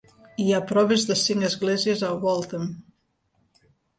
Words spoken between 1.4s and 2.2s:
esglésies a